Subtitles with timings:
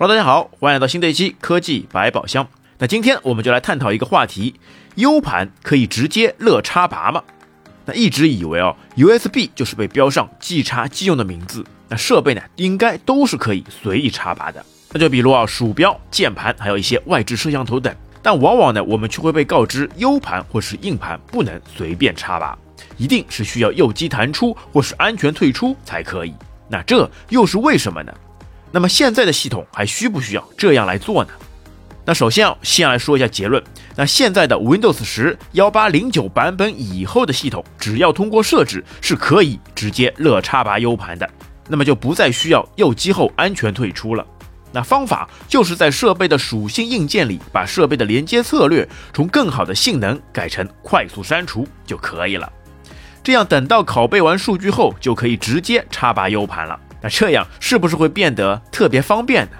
[0.00, 2.46] Hello，大家好，欢迎来到新的一期科技百宝箱。
[2.78, 4.54] 那今天我们就来探讨一个话题
[4.94, 7.20] ：U 盘可以直接乐插拔吗？
[7.84, 14.64] 那一直以为哦，USB 就是被标上即插即用的名字，那设备呢应该都是可以随意插拔的。
[14.92, 17.92] 那就比如啊，鼠标、键盘，还有一些外置摄像头等。
[18.22, 22.56] 但往往呢，我们却会被告知 U 盘或是硬盘不能随便插拔，
[22.98, 26.32] 一定是需要右击弹出或是安全退出才可以。
[26.68, 28.14] 那这又是为什么呢？
[28.70, 31.30] 那么现在的系统还需不需要这样来做呢？
[32.04, 33.62] 那首先啊，先来说一下结论。
[33.94, 41.28] 那现在的 Windows 十幺八零九版本以后的系统，只要通过设置是可以直接乐插拔 U 盘的，
[41.68, 44.24] 那么就不再需要右击后安全退出了。
[44.72, 52.50] 那方法就是在设备的属性硬件里，把设备的连接策略从更好的性能改成快速删除就可以了。
[53.22, 56.78] 这样等到拷贝完数据后，就可以直接插拔 U 盘了。
[57.00, 59.52] 那这样是不是会变得特别方便呢？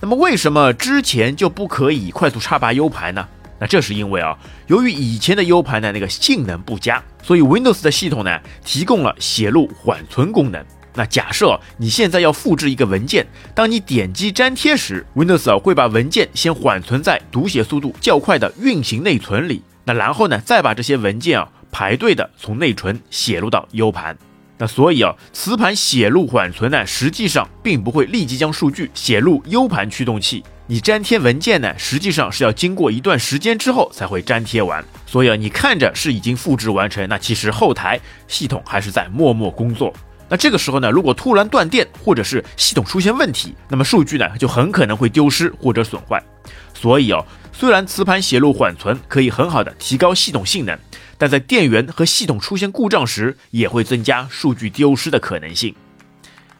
[0.00, 3.28] 那么为什么之前就不可以快速插拔 U 盘呢？
[3.58, 4.36] 那这是因为啊，
[4.66, 10.64] 由于以前的 U 盘的那个性能不佳，所以 Windows 的系统呢提供了写入缓存功能。
[10.94, 24.18] 那假设你现在要复制一个文件，当你点击粘贴时，Windows 会把文件先缓存在读写速度较快的运行内存里，那然后呢再把这些文件啊排队的从内存写入到 U 盘。
[24.62, 30.44] 那所以啊，磁盘写入缓存呢，实际上并不会立即将数据写入 U 盘驱动器。
[30.68, 34.84] 你粘贴文件呢，实际上是要经过一段时间之后才会粘贴完。
[35.04, 39.92] 所以啊，你看着是已经复制完成，那其实后台系统还是在默默工作。
[40.32, 46.22] 那这个时候呢，如果突然断电或者是系统出现问题，那么数据呢就很可能会丢失或者损坏。
[46.72, 50.78] 所以哦，虽然磁盘写入缓存可以很好的提高系统性能。
[51.18, 55.74] 但在电源和系统出现故障时，也会增加数据丢失的可能性。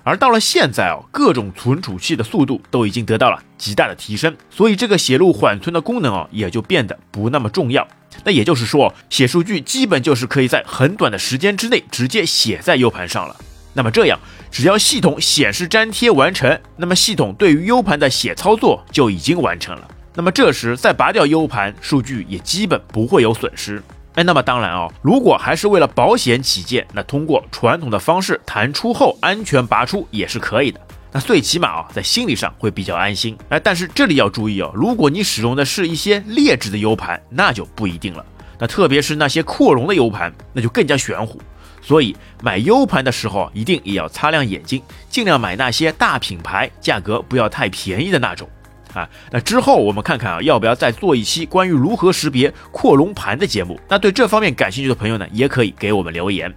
[0.04, 7.88] 而到了现在哦，各种存储器的速度都已经得到了极大的提升，所以这个写入缓存的功能哦，也就变得不那么重要。
[8.22, 13.34] 那也就是说，写数据基本就是可以在很短的时间之内直接写在 U 盘上了。
[13.74, 14.18] 那么这样，
[14.50, 19.88] 只要系统显示粘贴完成，那么系统对于 U 盘的写操作就已经完成了。
[20.14, 23.82] 那么这时再拔掉 U 盘，数据也基本不会有损失。
[24.14, 30.78] 哎，那么当然哦，如果还是为了保险起见，那通过传统的方式弹出后安全拔出也是可以的。
[31.10, 33.34] 那最起码啊，在心理上会比较安心。
[33.48, 38.22] 哎，但是这里要注意哦，如果你使用的是一些劣质的 U 盘，那就不一定了。
[38.58, 41.40] 那特别是那些扩容的 U 盘，那就更加玄乎。
[41.82, 48.48] 所以买 U 盘的时候，一定也要擦亮眼睛，尽量买那些大品牌，价格不要太便宜的那种。
[48.94, 53.80] 啊，那之后我们看看啊，要不要再做一期关于如何识别扩容盘的节目？
[53.88, 56.54] 那对这方面感兴趣的朋友呢，也可以给我们留言。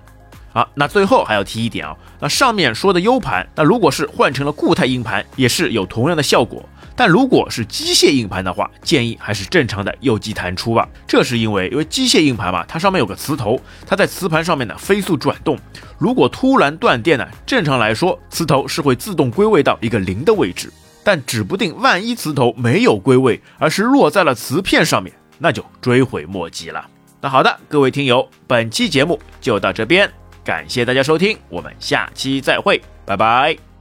[0.55, 6.63] 好，那最后还要提一点啊，那上面说的 U 盘，那如果是换成了固态硬盘，也是有同样的效果。
[6.95, 10.87] 但如果是机械硬盘的话，建议还是正常的右击弹出吧。
[11.05, 15.59] 这是因为，因为机械硬盘嘛，它上面有个磁头，它在磁盘上面呢飞速转动。
[15.97, 20.71] 如果突然断电呢，正常来说，磁头是会自动归位到一个零的位置。
[21.03, 26.87] 但指不定万一磁头没有归位，而是落在了磁片上面，那就追悔莫及了。
[27.19, 30.09] 那好的，各位听友，本期节目就到这边，
[30.45, 33.74] 感谢大家收听，我们下期再会，拜拜。